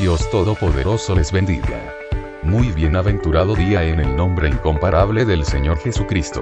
[0.00, 1.94] Dios Todopoderoso les bendiga.
[2.42, 6.40] Muy bienaventurado día en el nombre incomparable del Señor Jesucristo.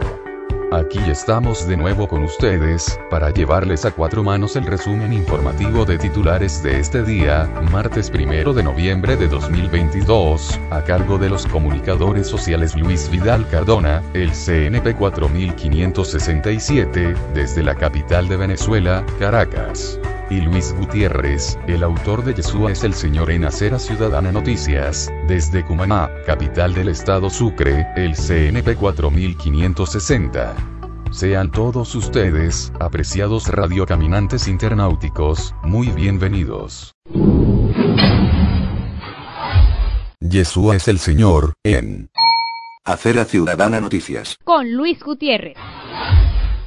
[0.70, 5.98] Aquí estamos de nuevo con ustedes, para llevarles a cuatro manos el resumen informativo de
[5.98, 12.29] titulares de este día, martes primero de noviembre de 2022, a cargo de los comunicadores
[12.29, 19.98] sociales Luis Vidal Cardona, el CNP 4567, desde la capital de Venezuela, Caracas
[20.30, 25.64] y Luis Gutiérrez, el autor de Yeshua es el Señor en Acera Ciudadana Noticias, desde
[25.64, 30.54] Cumaná, capital del estado Sucre, el CNP 4560.
[31.10, 36.93] Sean todos ustedes, apreciados radiocaminantes internauticos, muy bienvenidos.
[40.21, 42.10] Yeshua es el Señor, en
[42.84, 44.37] Acera Ciudadana Noticias.
[44.45, 45.56] Con Luis Gutiérrez.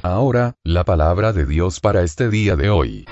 [0.02, 3.06] Ahora, la palabra de Dios para este día de hoy.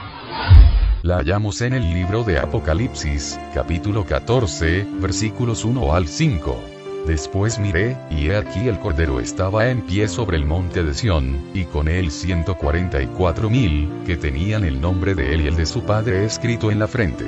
[1.03, 6.61] La hallamos en el libro de Apocalipsis, capítulo 14, versículos 1 al 5.
[7.07, 11.39] Después miré, y he aquí el Cordero estaba en pie sobre el monte de Sión,
[11.55, 15.47] y con él ciento cuarenta y cuatro mil, que tenían el nombre de él y
[15.47, 17.25] el de su padre escrito en la frente.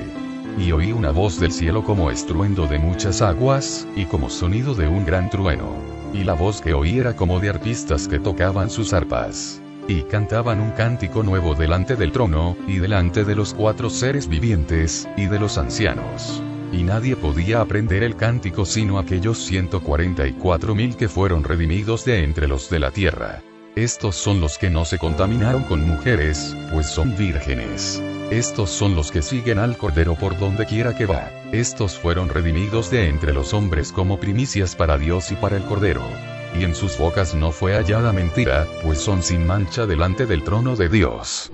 [0.59, 4.87] Y oí una voz del cielo como estruendo de muchas aguas, y como sonido de
[4.87, 5.71] un gran trueno.
[6.13, 10.61] Y la voz que oí era como de arpistas que tocaban sus arpas y cantaban
[10.61, 15.38] un cántico nuevo delante del trono, y delante de los cuatro seres vivientes, y de
[15.38, 16.42] los ancianos.
[16.72, 22.48] Y nadie podía aprender el cántico sino aquellos 144 mil que fueron redimidos de entre
[22.48, 23.42] los de la tierra.
[23.75, 28.03] Estos son los que no se contaminaron con mujeres, pues son vírgenes.
[28.31, 31.31] Estos son los que siguen al Cordero por donde quiera que va.
[31.53, 36.03] Estos fueron redimidos de entre los hombres como primicias para Dios y para el Cordero
[36.59, 40.77] y en sus bocas no fue hallada mentira, pues son sin mancha delante del trono
[40.77, 41.51] de Dios.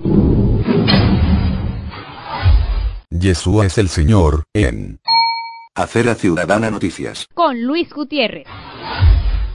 [3.09, 4.99] Yeshua es el Señor, en
[5.75, 7.27] Acera Ciudadana Noticias.
[7.33, 8.47] Con Luis Gutiérrez.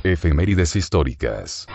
[0.03, 1.66] Efemérides históricas.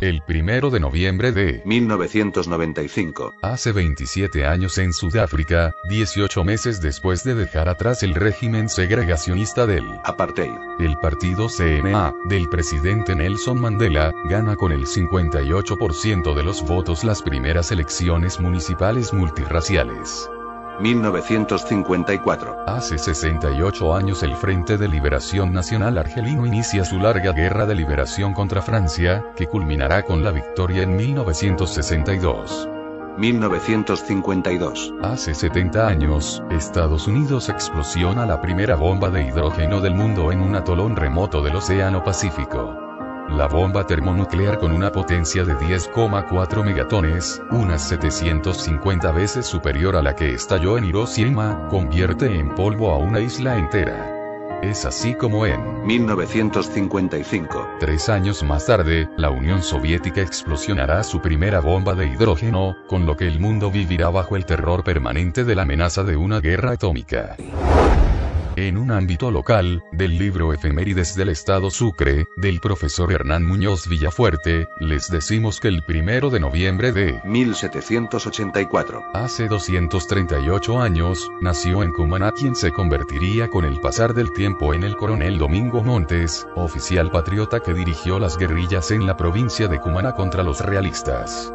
[0.00, 3.34] El primero de noviembre de 1995.
[3.42, 9.84] Hace 27 años en Sudáfrica, 18 meses después de dejar atrás el régimen segregacionista del
[10.04, 10.56] Apartheid.
[10.78, 17.20] El partido CNA, del presidente Nelson Mandela, gana con el 58% de los votos las
[17.20, 20.30] primeras elecciones municipales multirraciales.
[20.80, 22.64] 1954.
[22.66, 28.32] Hace 68 años el Frente de Liberación Nacional Argelino inicia su larga guerra de liberación
[28.32, 32.68] contra Francia, que culminará con la victoria en 1962.
[33.18, 34.94] 1952.
[35.02, 40.54] Hace 70 años, Estados Unidos explosiona la primera bomba de hidrógeno del mundo en un
[40.56, 42.89] atolón remoto del Océano Pacífico.
[43.30, 50.16] La bomba termonuclear con una potencia de 10,4 megatones, unas 750 veces superior a la
[50.16, 54.16] que estalló en Hiroshima, convierte en polvo a una isla entera.
[54.62, 57.68] Es así como en 1955.
[57.78, 63.16] Tres años más tarde, la Unión Soviética explosionará su primera bomba de hidrógeno, con lo
[63.16, 67.36] que el mundo vivirá bajo el terror permanente de la amenaza de una guerra atómica.
[68.60, 74.68] En un ámbito local, del libro Efemérides del Estado Sucre, del profesor Hernán Muñoz Villafuerte,
[74.78, 82.32] les decimos que el primero de noviembre de 1784, hace 238 años, nació en Cumaná
[82.32, 87.60] quien se convertiría con el pasar del tiempo en el coronel Domingo Montes, oficial patriota
[87.60, 91.50] que dirigió las guerrillas en la provincia de Cumaná contra los realistas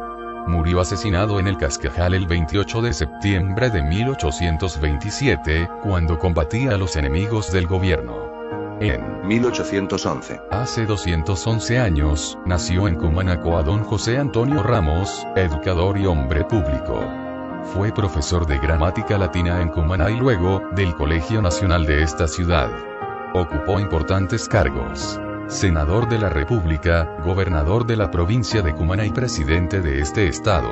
[0.46, 6.96] murió asesinado en el Cascajal el 28 de septiembre de 1827, cuando combatía a los
[6.96, 8.32] enemigos del gobierno.
[8.80, 10.40] En 1811.
[10.50, 17.00] Hace 211 años, nació en Cumanaco a don José Antonio Ramos, educador y hombre público.
[17.74, 22.70] Fue profesor de gramática latina en Cumaná y luego, del Colegio Nacional de esta ciudad.
[23.34, 25.18] Ocupó importantes cargos
[25.48, 30.70] senador de la República, gobernador de la provincia de Cumaná y presidente de este estado.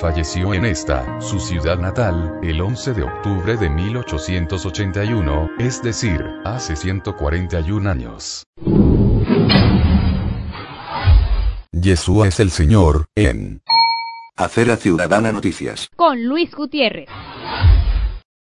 [0.00, 6.76] Falleció en esta, su ciudad natal, el 11 de octubre de 1881, es decir, hace
[6.76, 8.44] 141 años.
[11.72, 13.62] Yeshua es el Señor, en
[14.36, 15.88] Acera Ciudadana Noticias.
[15.94, 17.08] Con Luis Gutiérrez.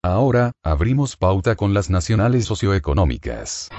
[0.03, 3.71] Ahora, abrimos pauta con las nacionales socioeconómicas.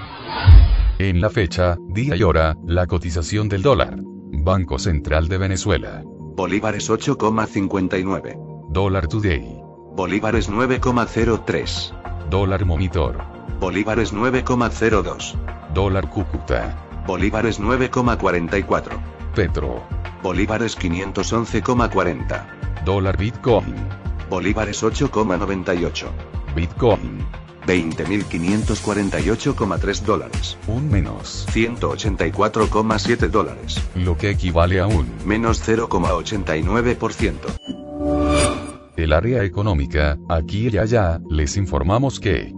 [0.97, 3.97] En la fecha, día y hora, la cotización del dólar.
[4.31, 6.01] Banco Central de Venezuela.
[6.05, 8.69] Bolívares 8,59.
[8.69, 9.59] Dólar Today.
[9.93, 12.29] Bolívares 9,03.
[12.29, 13.21] Dólar Monitor.
[13.59, 15.35] Bolívares 9,02.
[15.73, 17.03] Dólar Cúcuta.
[17.05, 18.97] Bolívares 9,44.
[19.35, 19.83] Petro.
[20.23, 22.85] Bolívares 511,40.
[22.85, 23.75] Dólar Bitcoin.
[24.29, 26.05] Bolívares 8,98.
[26.55, 27.14] Bitcoin.
[27.65, 30.57] 20.548,3 dólares.
[30.67, 31.45] Un menos.
[31.51, 33.79] 184,7 dólares.
[33.95, 37.35] Lo que equivale a un Menos 0,89%.
[38.97, 42.53] El área económica, aquí y allá, les informamos que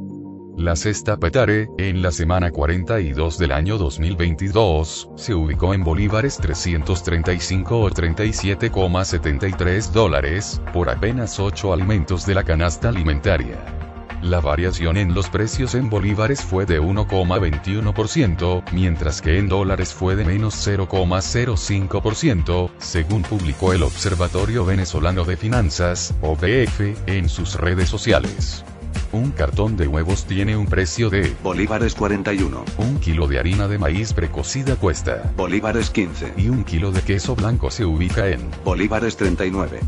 [0.57, 7.79] la cesta Petare, en la semana 42 del año 2022, se ubicó en bolívares 335
[7.79, 13.86] o 37,73 dólares, por apenas 8 alimentos de la canasta alimentaria.
[14.21, 20.15] La variación en los precios en bolívares fue de 1,21%, mientras que en dólares fue
[20.15, 28.65] de menos 0,05%, según publicó el Observatorio Venezolano de Finanzas, OBF, en sus redes sociales.
[29.11, 32.65] Un cartón de huevos tiene un precio de Bolívares 41.
[32.77, 35.31] un kilo de harina de maíz precocida cuesta.
[35.37, 36.33] Bolívares 15.
[36.37, 38.49] Y un kilo de queso blanco se ubica en.
[38.65, 39.79] Bolívares 39.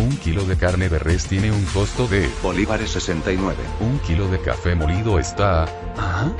[0.00, 2.28] Un kilo de carne de res tiene un costo de.
[2.42, 3.56] Bolívares 69.
[3.80, 5.66] Un kilo de café molido está.
[5.96, 6.32] ¿Ah?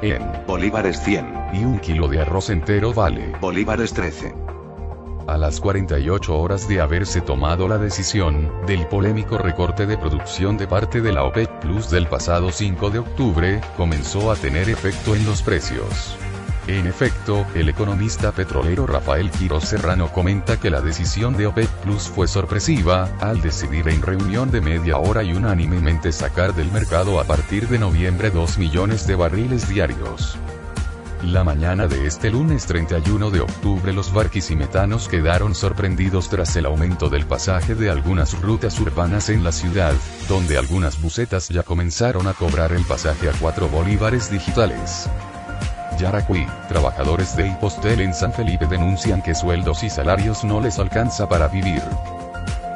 [0.00, 0.22] En.
[0.46, 1.26] Bolívares 100.
[1.52, 3.32] Y un kilo de arroz entero vale.
[3.40, 4.34] Bolívares 13.
[5.26, 10.66] A las 48 horas de haberse tomado la decisión, del polémico recorte de producción de
[10.66, 15.24] parte de la OPEC Plus del pasado 5 de octubre, comenzó a tener efecto en
[15.24, 16.16] los precios.
[16.66, 22.04] En efecto, el economista petrolero Rafael Quiroz Serrano comenta que la decisión de OPEC Plus
[22.04, 27.24] fue sorpresiva, al decidir en reunión de media hora y unánimemente sacar del mercado a
[27.24, 30.38] partir de noviembre 2 millones de barriles diarios.
[31.22, 37.10] La mañana de este lunes 31 de octubre los barquisimetanos quedaron sorprendidos tras el aumento
[37.10, 39.94] del pasaje de algunas rutas urbanas en la ciudad,
[40.28, 45.10] donde algunas bucetas ya comenzaron a cobrar el pasaje a 4 bolívares digitales.
[45.96, 51.28] Yaracuy, trabajadores de Hipostel en San Felipe denuncian que sueldos y salarios no les alcanza
[51.28, 51.82] para vivir.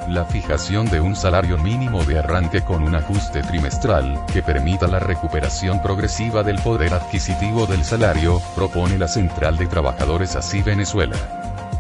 [0.08, 4.98] La fijación de un salario mínimo de arranque con un ajuste trimestral, que permita la
[4.98, 11.16] recuperación progresiva del poder adquisitivo del salario, propone la Central de Trabajadores Así Venezuela.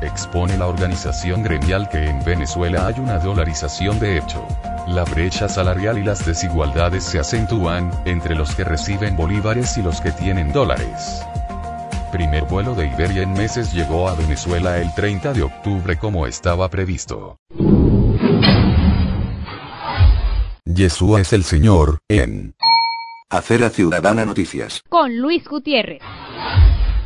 [0.02, 4.46] Expone la organización gremial que en Venezuela hay una dolarización de hecho.
[4.88, 10.00] La brecha salarial y las desigualdades se acentúan, entre los que reciben bolívares y los
[10.00, 11.22] que tienen dólares.
[12.10, 16.70] Primer vuelo de Iberia en meses llegó a Venezuela el 30 de octubre como estaba
[16.70, 17.36] previsto.
[20.64, 22.54] Yeshua es el Señor, en
[23.28, 24.82] Acera Ciudadana Noticias.
[24.88, 26.00] Con Luis Gutiérrez.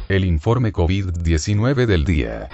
[0.09, 2.49] el informe COVID-19 del día.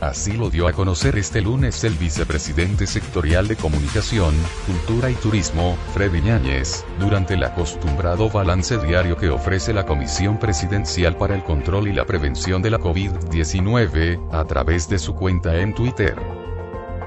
[0.00, 4.34] Así lo dio a conocer este lunes el vicepresidente sectorial de Comunicación,
[4.66, 11.16] Cultura y Turismo, Freddy Ñáñez, durante el acostumbrado balance diario que ofrece la Comisión Presidencial
[11.16, 15.74] para el Control y la Prevención de la COVID-19, a través de su cuenta en
[15.74, 16.39] Twitter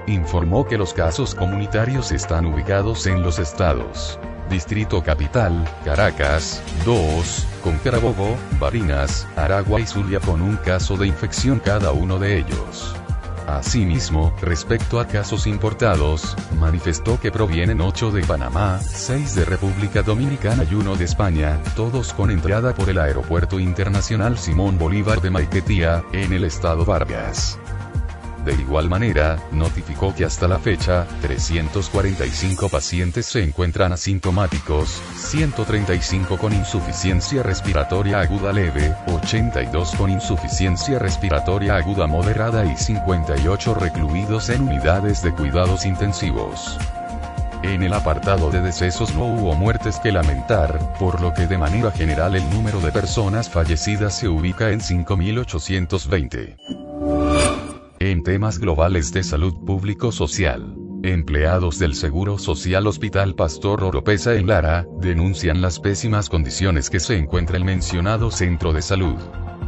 [0.07, 4.19] informó que los casos comunitarios están ubicados en los estados.
[4.49, 11.59] Distrito Capital, Caracas, 2, con Carabobo, Barinas, Aragua y Zulia con un caso de infección
[11.59, 12.95] cada uno de ellos.
[13.47, 20.63] Asimismo, respecto a casos importados, manifestó que provienen 8 de Panamá, 6 de República Dominicana
[20.69, 26.03] y 1 de España, todos con entrada por el Aeropuerto Internacional Simón Bolívar de Maiquetía,
[26.13, 27.59] en el estado Vargas.
[28.45, 36.51] De igual manera, notificó que hasta la fecha, 345 pacientes se encuentran asintomáticos, 135 con
[36.51, 45.23] insuficiencia respiratoria aguda leve, 82 con insuficiencia respiratoria aguda moderada y 58 recluidos en unidades
[45.23, 46.77] de cuidados intensivos.
[47.63, 51.91] en el apartado de decesos no hubo muertes que lamentar, por lo que de manera
[51.91, 56.92] general el número de personas fallecidas se ubica en 5.820.
[58.03, 60.75] En temas globales de salud público-social.
[61.03, 67.17] Empleados del Seguro Social Hospital Pastor Oropesa en Lara, denuncian las pésimas condiciones que se
[67.17, 69.15] encuentra el mencionado centro de salud.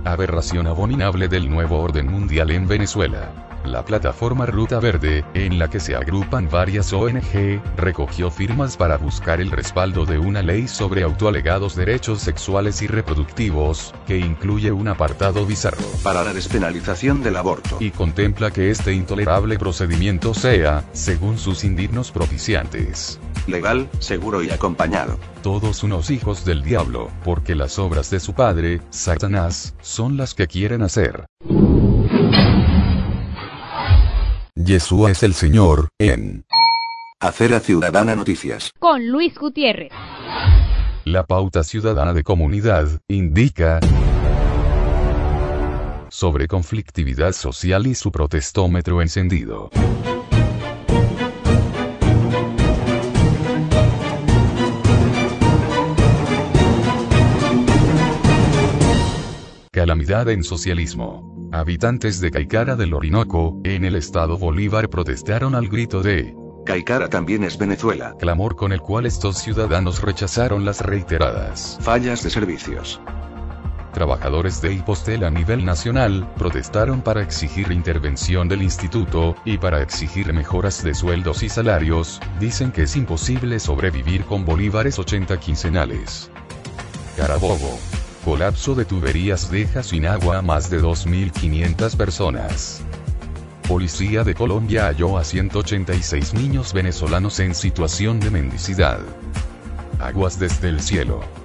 [0.04, 3.45] Aberración abominable del nuevo orden mundial en Venezuela.
[3.66, 9.42] La plataforma Ruta Verde, en la que se agrupan varias ONG, recogió firmas para buscar
[9.42, 15.46] el respaldo de una ley sobre autoalegados derechos sexuales y reproductivos, que incluye un apartado
[15.46, 17.78] bizarro Para la despenalización del aborto.
[17.80, 25.20] y contempla que este intolerable procedimiento sea, según sus indignos propiciantes, Legal, seguro y acompañado.
[25.44, 30.48] todos unos hijos del diablo, porque las obras de su padre, Satanás, son las que
[30.48, 31.26] quieren hacer.
[34.66, 36.44] Yeshua es el Señor, en
[37.20, 38.72] Acera Ciudadana Noticias.
[38.80, 39.92] Con Luis Gutiérrez.
[41.04, 43.80] la pauta ciudadana de comunidad, indica
[46.10, 49.70] sobre conflictividad social y su protestómetro encendido.
[59.72, 61.45] Calamidad en socialismo.
[61.56, 66.36] Habitantes de Caicara del Orinoco, en el estado Bolívar protestaron al grito de
[66.66, 68.14] Caicara también es Venezuela.
[68.20, 73.00] clamor con el cual estos ciudadanos rechazaron las reiteradas Fallas de servicios.
[73.94, 80.34] Trabajadores de Hipostel a nivel nacional protestaron para exigir intervención del instituto y para exigir
[80.34, 82.20] mejoras de sueldos y salarios.
[82.38, 86.30] Dicen que es imposible sobrevivir con bolívares 80 quincenales.
[87.16, 87.80] Carabobo.
[88.26, 92.82] Colapso de tuberías deja sin agua a más de 2.500 personas.
[93.68, 98.98] Policía de Colombia halló a 186 niños venezolanos en situación de mendicidad.
[100.00, 101.45] Aguas desde el cielo.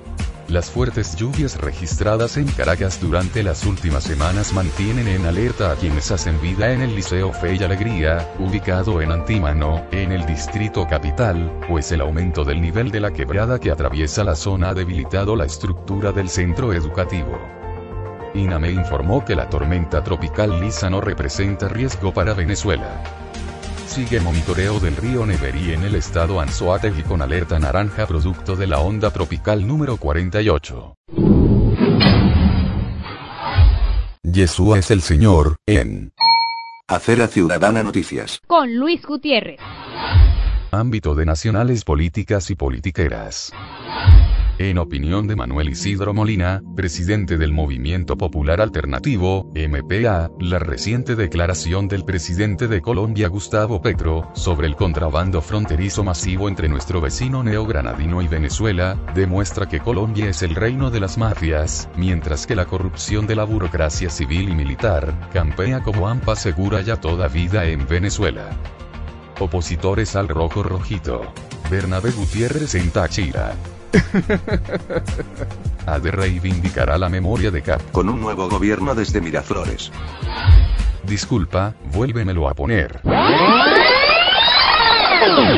[0.51, 6.11] Las fuertes lluvias registradas en Caracas durante las últimas semanas mantienen en alerta a quienes
[6.11, 11.61] hacen vida en el Liceo Fe y Alegría, ubicado en Antímano, en el distrito capital,
[11.69, 15.45] pues el aumento del nivel de la quebrada que atraviesa la zona ha debilitado la
[15.45, 17.39] estructura del centro educativo.
[18.35, 23.30] INAME informó que la tormenta tropical Lisa no representa riesgo para Venezuela.
[23.91, 28.79] Sigue monitoreo del río Neverí en el estado Anzoátegui con alerta naranja producto de la
[28.79, 30.95] onda tropical número 48.
[34.23, 36.13] Yeshua es el Señor, en
[36.87, 38.39] Acera Ciudadana Noticias.
[38.47, 39.59] Con Luis Gutiérrez.
[40.71, 43.53] ámbito de nacionales políticas y politiqueras.
[44.61, 51.89] En opinión de Manuel Isidro Molina, presidente del Movimiento Popular Alternativo, MPA, la reciente declaración
[51.89, 58.21] del presidente de Colombia Gustavo Petro, sobre el contrabando fronterizo masivo entre nuestro vecino neogranadino
[58.21, 63.27] y Venezuela, demuestra que Colombia es el reino de las mafias, mientras que la corrupción
[63.27, 68.51] de la burocracia civil y militar, campea como hampa segura ya toda vida en Venezuela.
[69.39, 71.33] Opositores al rojo rojito.
[71.71, 73.55] Bernabé Gutiérrez en Táchira.
[76.03, 77.81] Reivindicará la memoria de Cap.
[77.93, 79.91] Con un nuevo gobierno desde Miraflores.
[81.05, 83.01] Disculpa, vuélvemelo a poner.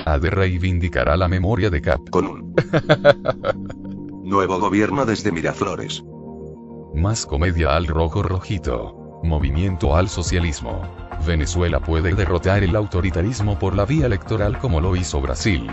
[0.07, 2.01] ADE reivindicará la memoria de Cap.
[2.11, 2.55] Con un
[4.25, 6.03] nuevo gobierno desde Miraflores.
[6.95, 9.21] Más comedia al rojo rojito.
[9.23, 10.83] Movimiento al socialismo.
[11.27, 15.71] Venezuela puede derrotar el autoritarismo por la vía electoral como lo hizo Brasil.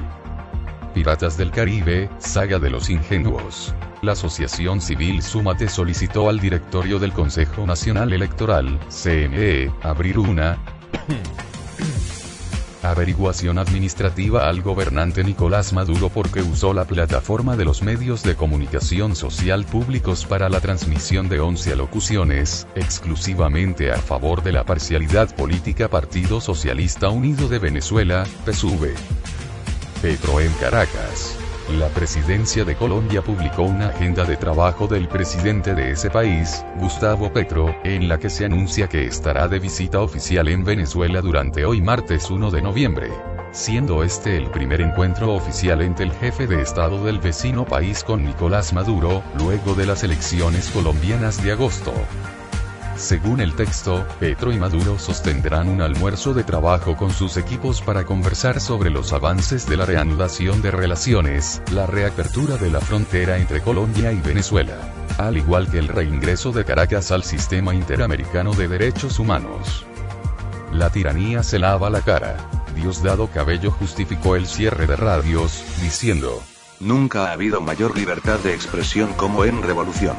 [0.94, 3.74] Piratas del Caribe, saga de los ingenuos.
[4.02, 10.58] La Asociación Civil Súmate solicitó al directorio del Consejo Nacional Electoral, CNE, abrir una
[12.82, 19.16] averiguación administrativa al gobernante Nicolás Maduro porque usó la plataforma de los medios de comunicación
[19.16, 25.90] social públicos para la transmisión de 11 alocuciones, exclusivamente a favor de la parcialidad política
[25.90, 28.94] Partido Socialista Unido de Venezuela, PSUV.
[30.02, 31.38] Petro en Caracas.
[31.78, 37.34] La presidencia de Colombia publicó una agenda de trabajo del presidente de ese país, Gustavo
[37.34, 41.82] Petro, en la que se anuncia que estará de visita oficial en Venezuela durante hoy
[41.82, 43.10] martes 1 de noviembre,
[43.52, 48.24] siendo este el primer encuentro oficial entre el jefe de Estado del vecino país con
[48.24, 51.94] Nicolás Maduro, luego de las elecciones colombianas de agosto.
[53.00, 58.06] Según el texto, Petro y Maduro sostendrán un almuerzo de trabajo con sus equipos para
[58.06, 63.62] conversar sobre los avances de la reanudación de relaciones, la reapertura de la frontera entre
[63.62, 64.76] Colombia y Venezuela,
[65.18, 69.86] al igual que el reingreso de Caracas al sistema interamericano de derechos humanos.
[70.74, 72.36] La tiranía se lava la cara.
[72.76, 76.44] Diosdado Cabello justificó el cierre de radios, diciendo,
[76.82, 80.18] Nunca ha habido mayor libertad de expresión como en Revolución.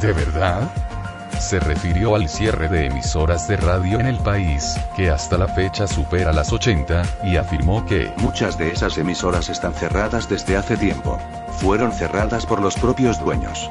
[0.00, 0.87] ¿De verdad?
[1.38, 5.86] Se refirió al cierre de emisoras de radio en el país, que hasta la fecha
[5.86, 11.18] supera las 80, y afirmó que Muchas de esas emisoras están cerradas desde hace tiempo.
[11.58, 13.70] Fueron cerradas por los propios dueños.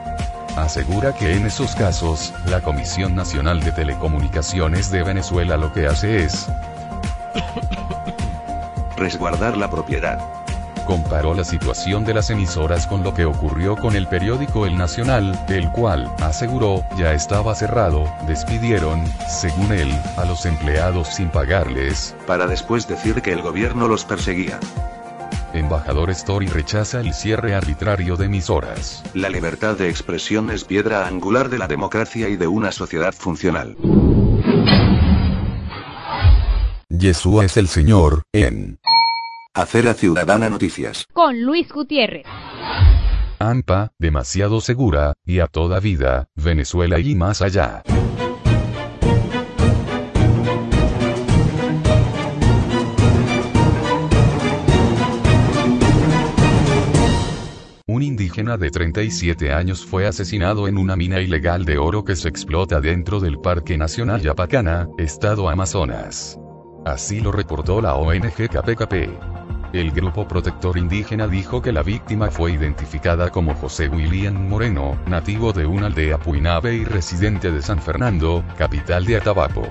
[0.56, 6.24] asegura que en esos casos, la Comisión Nacional de Telecomunicaciones de Venezuela lo que hace
[6.24, 6.48] es,
[8.98, 10.20] Resguardar la propiedad.
[10.88, 15.38] Comparó la situación de las emisoras con lo que ocurrió con el periódico El Nacional,
[15.50, 22.16] el cual, aseguró, ya estaba cerrado, despidieron, según él, a los empleados sin pagarles.
[22.26, 24.60] Para después decir que el gobierno los perseguía.
[25.54, 29.04] Embajador Story rechaza el cierre arbitrario de emisoras.
[29.14, 33.76] La libertad de expresión es piedra angular de la democracia y de una sociedad funcional.
[36.90, 38.80] Yeshua es el Señor, en
[39.58, 41.08] Hacer a Ciudadana Noticias.
[41.14, 42.28] Con Luis Gutiérrez.
[43.40, 47.82] AMPA, demasiado segura, y a toda vida, Venezuela y más allá.
[57.88, 62.30] Un indígena de 37 años fue asesinado en una mina ilegal de oro que se
[62.30, 66.40] explota dentro del Parque Nacional Yapacana, estado Amazonas.
[66.86, 69.47] Así lo reportó la ONG KPKP.
[69.74, 75.52] El grupo protector indígena dijo que la víctima fue identificada como José William Moreno, nativo
[75.52, 79.68] de una aldea Puinabe y residente de San Fernando, capital de Atabapo.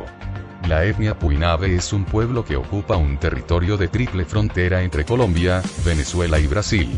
[0.68, 5.62] La etnia Puinabe es un pueblo que ocupa un territorio de triple frontera entre Colombia,
[5.84, 6.90] Venezuela y Brasil.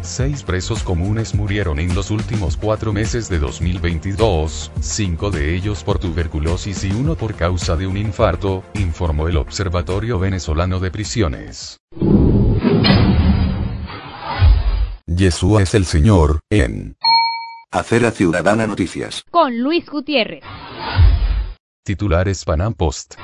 [0.00, 5.98] Seis presos comunes murieron en los últimos cuatro meses de 2022, cinco de ellos por
[5.98, 11.78] tuberculosis y uno por causa de un infarto, informó el Observatorio Venezolano de Prisiones.
[15.06, 16.96] Yeshua es el Señor, en
[17.70, 19.24] Hacer a Ciudadana Noticias.
[19.30, 20.42] Con Luis Gutiérrez.
[21.84, 23.16] Titulares Panam Post.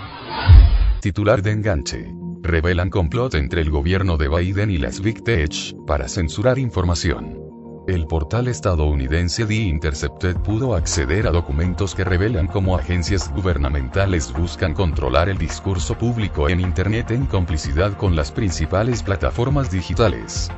[1.01, 2.24] Titular de enganche.
[2.45, 5.51] Revelan complot entre el gobierno de Biden y las Big Tech
[5.87, 7.41] para censurar información.
[7.89, 14.75] El portal estadounidense The Intercepted pudo acceder a documentos que revelan cómo agencias gubernamentales buscan
[14.75, 20.51] controlar el discurso público en Internet en complicidad con las principales plataformas digitales.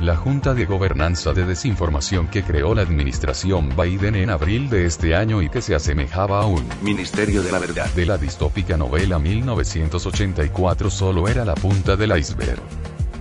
[0.00, 5.16] La Junta de Gobernanza de Desinformación que creó la administración Biden en abril de este
[5.16, 7.90] año y que se asemejaba a un Ministerio de la Verdad.
[7.96, 12.62] de la distópica novela 1984 solo era la punta del iceberg.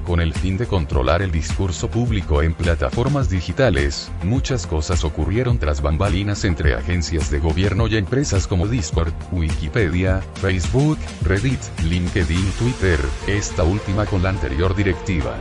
[0.05, 5.81] Con el fin de controlar el discurso público en plataformas digitales, muchas cosas ocurrieron tras
[5.81, 13.63] bambalinas entre agencias de gobierno y empresas como Discord, Wikipedia, Facebook, Reddit, LinkedIn Twitter, esta
[13.63, 15.35] última con la anterior directiva.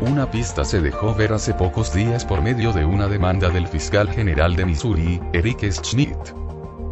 [0.00, 4.08] Una pista se dejó ver hace pocos días por medio de una demanda del fiscal
[4.08, 6.16] general de Missouri, Eric Schmidt.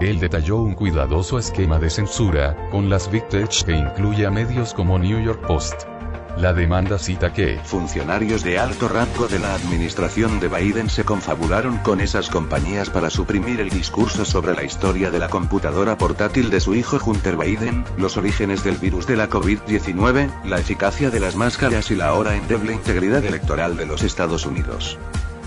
[0.01, 4.75] Él detalló un cuidadoso esquema de censura, con las Big Tech que incluye a medios
[4.75, 5.96] como New York Post.
[6.37, 11.79] La demanda cita que, Funcionarios de alto rango de la administración de Biden se confabularon
[11.79, 16.61] con esas compañías para suprimir el discurso sobre la historia de la computadora portátil de
[16.61, 21.37] su hijo Hunter Biden, los orígenes del virus de la COVID-19, la eficacia de las
[21.37, 24.99] máscaras y la ahora endeble integridad electoral de los Estados Unidos.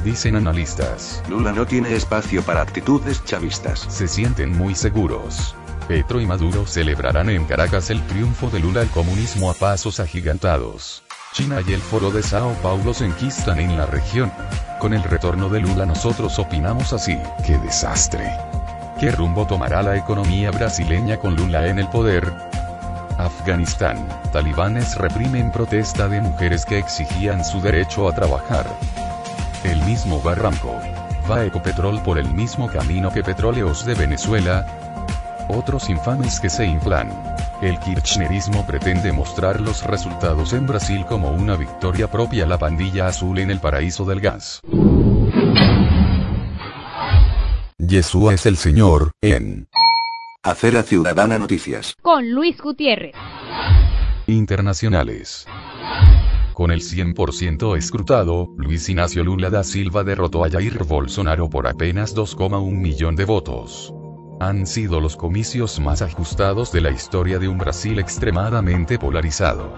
[0.03, 3.81] dicen analistas, Lula no tiene espacio para actitudes chavistas.
[3.89, 5.55] se sienten muy seguros.
[5.89, 11.01] Petro y Maduro celebrarán en Caracas el triunfo de Lula al comunismo a pasos agigantados.
[11.33, 14.31] China y el foro de Sao Paulo se enquistan en la región.
[14.77, 18.31] Con el retorno de Lula nosotros opinamos así, ¡qué desastre!
[18.99, 22.31] ¿Qué rumbo tomará la economía brasileña con Lula en el poder?
[23.17, 28.67] Afganistán, talibanes reprimen protesta de mujeres que exigían su derecho a trabajar.
[29.63, 30.79] El mismo Barranco.
[31.29, 34.67] Va Ecopetrol por el mismo camino que Petróleos de Venezuela,
[35.49, 37.11] otros infames que se inflan.
[37.61, 43.39] El kirchnerismo pretende mostrar los resultados en Brasil como una victoria propia la pandilla azul
[43.39, 44.61] en el paraíso del gas.
[47.77, 49.67] Yeshua es el Señor, en
[50.43, 51.95] Hacer a Ciudadana Noticias.
[52.01, 53.13] Con Luis Gutiérrez.
[54.25, 55.45] internacionales.
[56.53, 62.15] Con el 100% escrutado, Luis Ignacio Lula da Silva derrotó a Jair Bolsonaro por apenas
[62.15, 63.93] 2,1 millón de votos.
[64.41, 69.77] Han sido los comicios más ajustados de la historia de un Brasil extremadamente polarizado.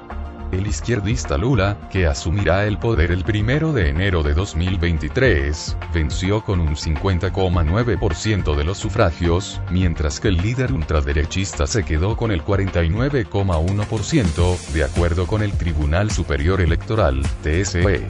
[0.52, 6.60] El izquierdista Lula, que asumirá el poder el primero de enero de 2023, venció con
[6.60, 14.74] un 50,9% de los sufragios, mientras que el líder ultraderechista se quedó con el 49,1%,
[14.74, 18.08] de acuerdo con el Tribunal Superior Electoral, TSE.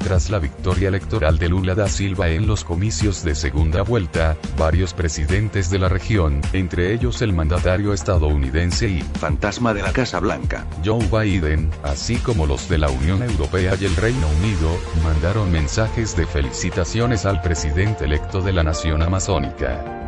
[0.00, 4.94] Tras la victoria electoral de Lula da Silva en los comicios de segunda vuelta, varios
[4.94, 10.66] presidentes de la región, entre ellos el mandatario estadounidense y fantasma de la Casa Blanca,
[10.84, 14.70] Joe Biden, así como los de la Unión Europea y el Reino Unido,
[15.04, 19.99] mandaron mensajes de felicitaciones al presidente electo de la nación amazónica.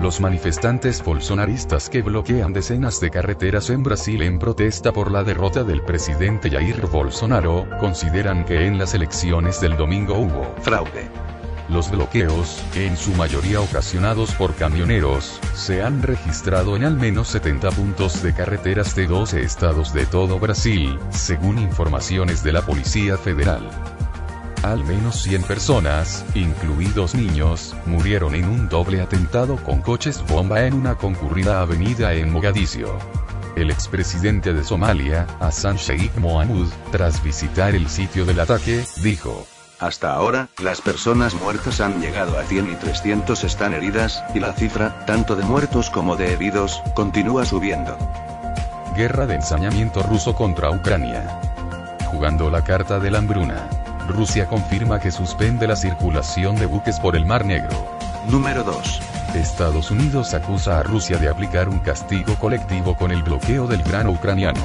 [0.00, 5.64] Los manifestantes bolsonaristas que bloquean decenas de carreteras en Brasil en protesta por la derrota
[5.64, 11.10] del presidente Jair Bolsonaro, consideran que en las elecciones del domingo hubo fraude.
[11.68, 17.70] Los bloqueos, en su mayoría ocasionados por camioneros, se han registrado en al menos 70
[17.72, 23.68] puntos de carreteras de 12 estados de todo Brasil, según informaciones de la Policía Federal.
[24.62, 30.74] Al menos 100 personas, incluidos niños, murieron en un doble atentado con coches bomba en
[30.74, 32.98] una concurrida avenida en Mogadiscio.
[33.54, 39.46] El expresidente de Somalia, Hassan Sheikh Mohamud, tras visitar el sitio del ataque, dijo,
[39.78, 44.52] hasta ahora, las personas muertas han llegado a 100 y 300 están heridas, y la
[44.52, 47.96] cifra, tanto de muertos como de heridos, continúa subiendo.
[48.96, 51.40] Guerra de ensañamiento ruso contra Ucrania.
[52.06, 53.68] Jugando la carta de la hambruna.
[54.08, 57.70] Rusia confirma que suspende la circulación de buques por el Mar Negro.
[58.28, 59.00] Número 2.
[59.34, 64.10] Estados Unidos acusa a Rusia de aplicar un castigo colectivo con el bloqueo del grano
[64.10, 64.60] ucraniano.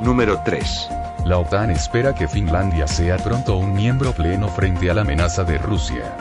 [0.00, 0.90] Número 3.
[1.24, 5.58] La OTAN espera que Finlandia sea pronto un miembro pleno frente a la amenaza de
[5.58, 6.16] Rusia.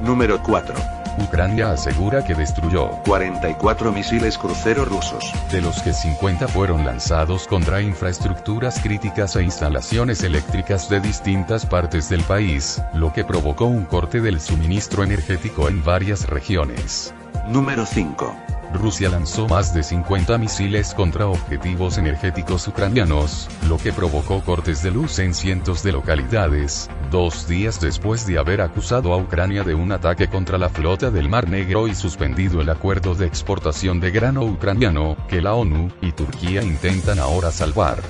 [0.00, 0.97] Número 4.
[1.20, 7.80] Ucrania asegura que destruyó 44 misiles crucero rusos, de los que 50 fueron lanzados contra
[7.80, 14.20] infraestructuras críticas e instalaciones eléctricas de distintas partes del país, lo que provocó un corte
[14.20, 17.14] del suministro energético en varias regiones.
[17.48, 18.57] Número 5.
[18.74, 24.90] Rusia lanzó más de 50 misiles contra objetivos energéticos ucranianos, lo que provocó cortes de
[24.90, 29.92] luz en cientos de localidades, dos días después de haber acusado a Ucrania de un
[29.92, 34.44] ataque contra la flota del Mar Negro y suspendido el acuerdo de exportación de grano
[34.44, 38.02] ucraniano, que la ONU y Turquía intentan ahora salvar.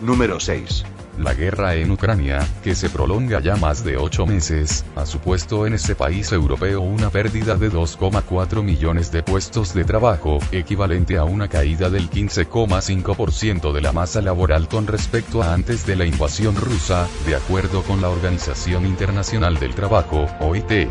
[0.00, 0.84] Número 6.
[1.18, 5.72] La guerra en Ucrania, que se prolonga ya más de ocho meses, ha supuesto en
[5.72, 11.48] ese país europeo una pérdida de 2,4 millones de puestos de trabajo, equivalente a una
[11.48, 17.08] caída del 15,5% de la masa laboral con respecto a antes de la invasión rusa,
[17.26, 20.90] de acuerdo con la Organización Internacional del Trabajo, OIT.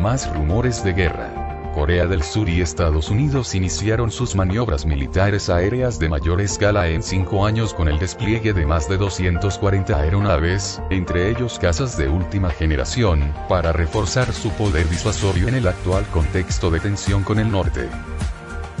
[0.00, 1.43] Más rumores de guerra.
[1.74, 7.02] Corea del Sur y Estados Unidos iniciaron sus maniobras militares aéreas de mayor escala en
[7.02, 12.50] cinco años con el despliegue de más de 240 aeronaves, entre ellos casas de última
[12.50, 17.88] generación, para reforzar su poder disuasorio en el actual contexto de tensión con el norte.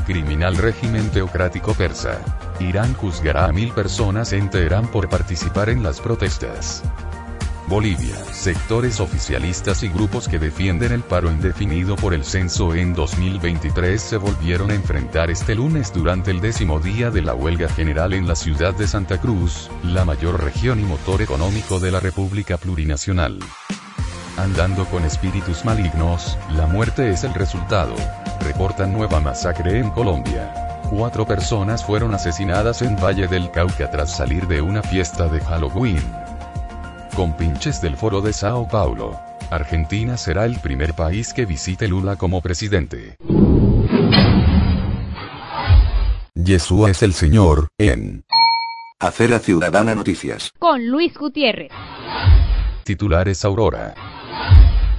[0.06, 2.20] Criminal régimen teocrático persa.
[2.60, 6.84] Irán juzgará a mil personas en Teherán por participar en las protestas.
[7.66, 14.00] Bolivia, sectores oficialistas y grupos que defienden el paro indefinido por el censo en 2023
[14.00, 18.28] se volvieron a enfrentar este lunes durante el décimo día de la huelga general en
[18.28, 23.38] la ciudad de Santa Cruz, la mayor región y motor económico de la República Plurinacional.
[24.36, 27.94] Andando con espíritus malignos, la muerte es el resultado.
[28.40, 30.52] Reportan nueva masacre en Colombia.
[30.90, 36.23] Cuatro personas fueron asesinadas en Valle del Cauca tras salir de una fiesta de Halloween
[37.14, 39.18] con pinches del Foro de Sao Paulo.
[39.50, 43.16] Argentina será el primer país que visite Lula como presidente.
[46.34, 48.24] Yeshua es el Señor, en
[49.00, 50.52] Acera Ciudadana Noticias.
[50.58, 51.70] Con Luis Gutiérrez.
[52.84, 53.94] Titulares Aurora.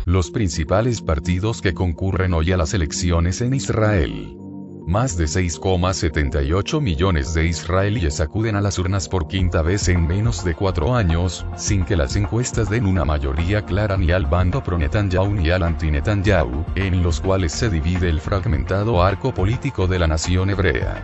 [0.06, 4.45] Los principales partidos que concurren hoy a las elecciones en Israel.
[4.86, 10.46] Más de 6,78 millones de israelíes acuden a las urnas por quinta vez en menos
[10.46, 15.34] de cuatro años, sin que las encuestas den una mayoría clara ni al bando pro-Netanyahu
[15.34, 20.52] ni al anti-Netanyahu, en los cuales se divide el fragmentado arco político de la nación
[20.52, 21.04] hebrea.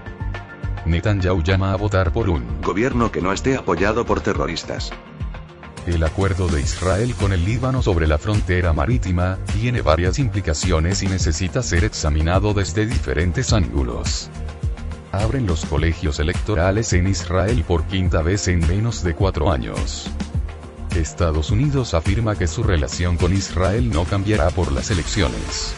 [0.86, 4.92] Netanyahu llama a votar por un gobierno que no esté apoyado por terroristas.
[5.88, 11.08] El acuerdo de Israel con el Líbano sobre la frontera marítima, tiene varias implicaciones y
[11.08, 14.30] necesita ser examinado desde diferentes ángulos.
[15.12, 20.10] Abren los colegios electorales en Israel por quinta vez en menos de cuatro años.
[20.96, 25.74] Estados Unidos afirma que su relación con Israel no cambiará por las elecciones.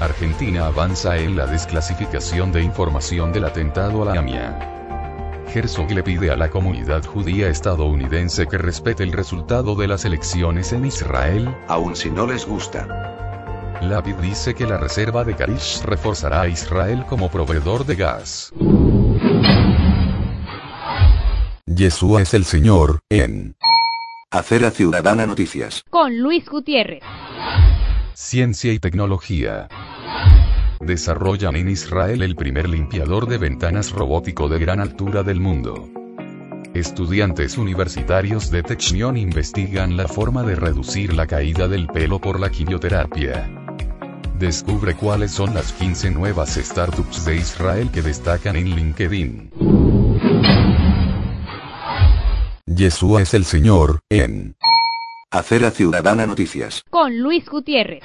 [0.00, 4.71] Argentina avanza en la desclasificación de información del atentado a la AMIA.
[5.54, 10.72] Herzog le pide a la comunidad judía estadounidense que respete el resultado de las elecciones
[10.72, 13.78] en Israel, aun si no les gusta.
[13.82, 18.52] Lapid dice que la reserva de Karish reforzará a Israel como proveedor de gas.
[21.66, 23.56] Yeshua es el Señor, en
[24.30, 25.84] Acera Ciudadana Noticias.
[25.90, 27.02] Con Luis Gutiérrez.
[28.14, 29.68] Ciencia y tecnología.
[30.82, 35.88] Desarrollan en Israel el primer limpiador de ventanas robótico de gran altura del mundo.
[36.74, 42.50] Estudiantes universitarios de Technion investigan la forma de reducir la caída del pelo por la
[42.50, 43.48] quimioterapia.
[44.40, 49.50] Descubre cuáles son las 15 nuevas startups de Israel que destacan en LinkedIn.
[52.66, 54.56] Yeshua es el Señor, en
[55.30, 56.82] Acera Ciudadana Noticias.
[56.90, 58.02] Con Luis Gutiérrez.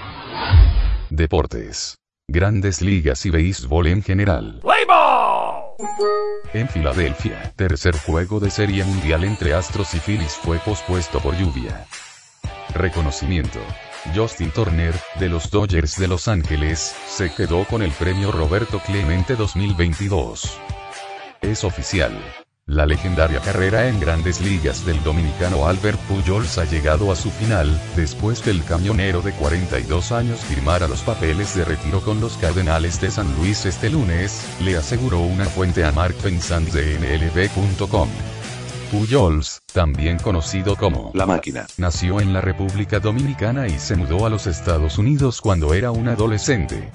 [1.09, 1.97] Deportes.
[2.29, 4.61] Grandes ligas y béisbol en general.
[6.53, 11.85] En Filadelfia, tercer juego de serie mundial entre Astros y Phillies fue pospuesto por lluvia.
[12.73, 13.59] Reconocimiento.
[14.13, 19.37] Justin Turner, de los Dodgers de Los Ángeles, se quedó con el premio Roberto Clemente
[19.37, 20.59] 2022.
[21.41, 22.11] Es oficial.
[22.67, 27.79] La legendaria carrera en grandes ligas del dominicano Albert Pujols ha llegado a su final,
[27.95, 32.99] después que el camionero de 42 años firmara los papeles de retiro con los Cardenales
[32.99, 38.09] de San Luis este lunes, le aseguró una fuente a Mark Pensant de NLB.com.
[38.91, 44.29] Pujols, también conocido como La Máquina, nació en la República Dominicana y se mudó a
[44.29, 46.89] los Estados Unidos cuando era un adolescente.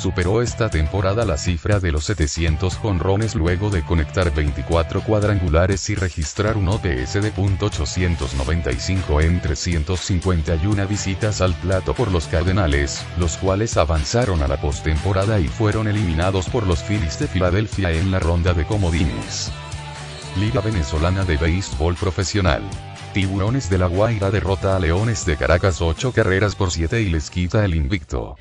[0.00, 5.94] Superó esta temporada la cifra de los 700 jonrones luego de conectar 24 cuadrangulares y
[5.94, 13.76] registrar un OPS de .895 en 351 visitas al plato por los Cardenales, los cuales
[13.76, 18.54] avanzaron a la postemporada y fueron eliminados por los Phillies de Filadelfia en la ronda
[18.54, 19.52] de comodines.
[20.38, 22.62] Liga Venezolana de Béisbol Profesional.
[23.12, 27.28] Tiburones de la Guaira derrota a Leones de Caracas 8 carreras por 7 y les
[27.28, 28.38] quita el invicto.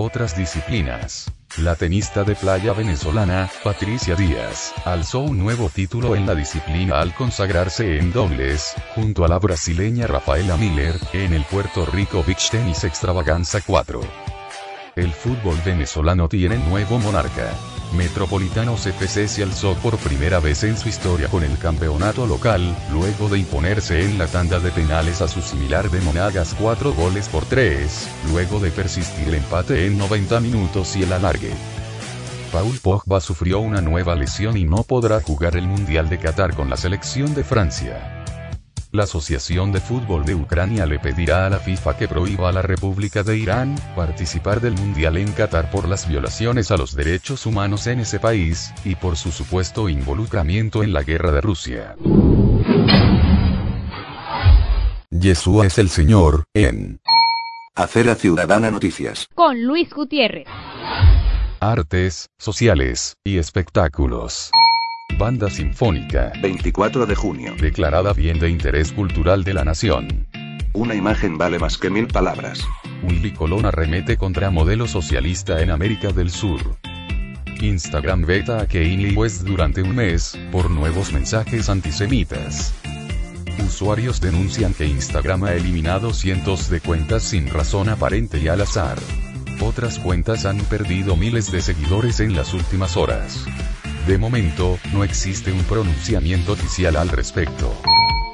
[0.00, 1.28] Otras disciplinas.
[1.56, 7.12] La tenista de playa venezolana, Patricia Díaz, alzó un nuevo título en la disciplina al
[7.16, 12.84] consagrarse en dobles, junto a la brasileña Rafaela Miller, en el Puerto Rico Beach Tennis
[12.84, 14.00] Extravaganza 4.
[14.94, 17.50] El fútbol venezolano tiene nuevo monarca.
[17.92, 23.28] Metropolitanos FC se alzó por primera vez en su historia con el campeonato local, luego
[23.28, 27.46] de imponerse en la tanda de penales a su similar de Monagas 4 goles por
[27.46, 31.52] 3, luego de persistir el empate en 90 minutos y el alargue.
[32.52, 36.70] Paul Pogba sufrió una nueva lesión y no podrá jugar el Mundial de Qatar con
[36.70, 38.17] la selección de Francia.
[38.90, 42.62] La Asociación de Fútbol de Ucrania le pedirá a la FIFA que prohíba a la
[42.62, 47.86] República de Irán participar del Mundial en Qatar por las violaciones a los derechos humanos
[47.86, 51.96] en ese país, y por su supuesto involucramiento en la guerra de Rusia.
[55.10, 56.98] Yeshua es el Señor, en
[57.74, 59.26] Acera Ciudadana Noticias.
[59.34, 60.46] Con Luis Gutiérrez.
[61.60, 64.50] Artes, sociales, y espectáculos.
[65.16, 66.32] Banda Sinfónica.
[66.42, 67.54] 24 de junio.
[67.58, 70.26] Declarada bien de interés cultural de la nación.
[70.72, 72.60] Una imagen vale más que mil palabras.
[73.02, 76.76] Willy Colón arremete contra modelo socialista en América del Sur.
[77.60, 82.74] Instagram veta a Kanye West durante un mes, por nuevos mensajes antisemitas.
[83.66, 88.98] Usuarios denuncian que Instagram ha eliminado cientos de cuentas sin razón aparente y al azar.
[89.60, 93.44] Otras cuentas han perdido miles de seguidores en las últimas horas.
[94.08, 97.76] De momento, no existe un pronunciamiento oficial al respecto.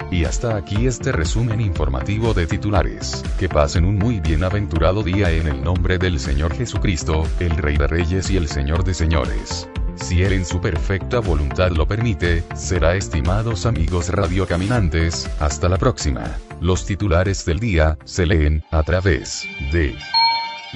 [0.09, 3.25] Y hasta aquí este resumen informativo de titulares.
[3.41, 7.89] Que pasen un muy bienaventurado día en el nombre del Señor Jesucristo, el Rey de
[7.89, 9.69] Reyes y el Señor de Señores.
[9.97, 16.39] Si Él en su perfecta voluntad lo permite, será estimados amigos radiocaminantes, hasta la próxima.
[16.61, 19.97] Los titulares del día, se leen, a través de...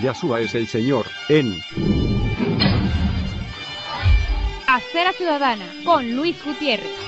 [0.02, 1.54] Yahshua es el Señor, en...
[4.70, 5.64] Acera Ciudadana.
[5.83, 7.07] Con Luis Gutiérrez.